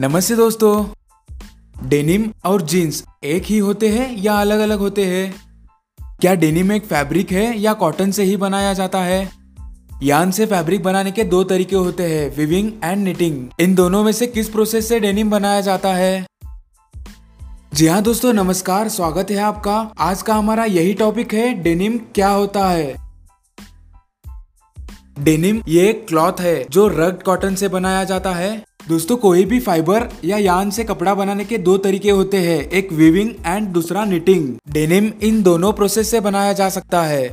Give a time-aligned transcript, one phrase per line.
[0.00, 0.86] नमस्ते दोस्तों।
[1.88, 5.34] डेनिम और जीन्स एक ही होते हैं या अलग अलग होते हैं?
[6.20, 9.30] क्या डेनिम एक फैब्रिक है या कॉटन से ही बनाया जाता है?
[10.02, 14.12] यान से फैब्रिक बनाने के दो तरीके होते हैं विविंग एंड निटिंग इन दोनों में
[14.12, 16.26] से किस प्रोसेस से डेनिम बनाया जाता है?
[17.74, 22.28] जी हाँ दोस्तों, नमस्कार, स्वागत है आपका। आज का हमारा यही टॉपिक है, डेनिम क्या
[22.28, 22.96] होता है?
[25.18, 29.60] डेनिम ये एक क्लॉथ है, जो रग कॉटन से बनाया जाता है। दोस्तों, कोई भी
[29.60, 34.04] फाइबर या यान से कपड़ा बनाने के दो तरीके होते हैं, एक वीविंग एंड दूसरा
[34.04, 37.30] निटिंग डेनिम इन दोनों प्रोसेस से बनाया जा सकता है।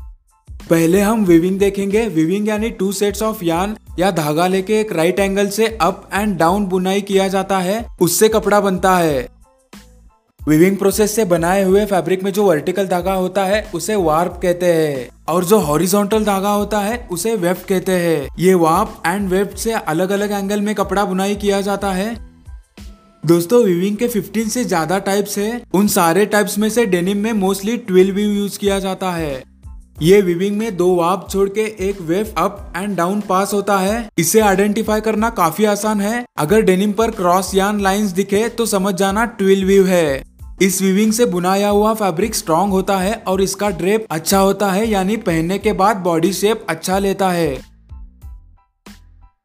[0.70, 5.20] पहले हम वीविंग देखेंगे। वीविंग यानी टू सेट्स ऑफ़ यान या धागा लेके एक राइट
[5.20, 9.35] एंगल से अप एंड डाउन बुनाई किया जाता है। उससे कपड़ा बनता है।
[10.48, 14.66] विविंग प्रोसेस से बनाए हुए फैब्रिक में जो वर्टिकल धागा होता है, उसे वार्प कहते
[14.66, 19.50] हैं। और जो हॉरिजॉन्टल धागा होता है, उसे वेब कहते हैं। ये वार्प एंड वेब
[19.50, 22.18] से अलग अलग एंगल में कपड़ा बुनाई किया जाता है।
[23.26, 27.34] दोस्तों विविंग के 15 से ज़्यादा टाइप्स है। उन सारे टाइप्स में से डेनिम में
[27.34, 29.44] मोस्टली ट्वेल्व व्यू यूज़ किया जाता है।
[30.02, 34.10] ये विविंग में दो वाप छोड़ के एक wave up and down pass होता है।
[34.18, 38.94] इसे आइडेंटिफाई करना काफ़ी आसान है। अगर डेनिम पर क्रॉस यान लाइंस दिखे तो समझ
[38.96, 43.70] जाना ट्विल व्यू है। इस विविंग से बुनाया हुआ फैब्रिक स्ट्रॉन्ग होता है और इसका
[43.70, 47.76] ड्रेप अच्छा होता है, यानी पहनने के बाद बॉडी शेप अच्छा लेता है।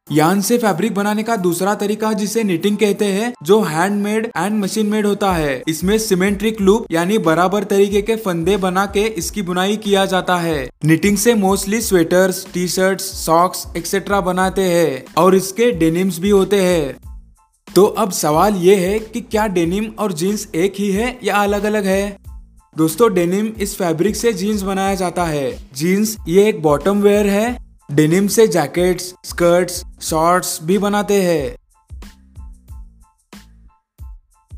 [0.09, 4.87] यान से फैब्रिक बनाने का दूसरा तरीका जिसे निटिंग कहते हैं, जो हैंडमेड एंड मशीन
[4.87, 9.77] मेड होता है। इसमें सिमेंट्रिक लूप यानी बराबर तरीके के फंदे बना के इसकी बुनाई
[9.77, 15.71] किया जाता है। निटिंग से mostly sweaters T shirt socks etcetera बनाते हैं, और इसके
[15.73, 17.10] डेनिम्स भी होते हैं।
[17.75, 21.65] तो अब सवाल ये है कि क्या डेनिम और जीन्स एक ही है या अलग
[21.65, 22.17] अलग है?
[22.77, 27.65] दोस्तों, डेनिम इस फैब्रिक से जीन्स बनाया जाता है। जीन्स ये एक बॉटम वेयर है।
[27.93, 31.57] डेनिम से जैकेट्स, स्कर्ट्स, शॉर्ट्स भी बनाते हैं।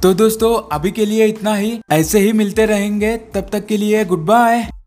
[0.03, 4.05] तो दोस्तों, अभी के लिए इतना ही। ऐसे ही मिलते रहेंगे। तब तक के लिए
[4.05, 4.82] गुड बाय।